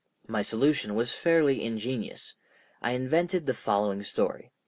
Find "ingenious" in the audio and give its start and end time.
1.63-2.33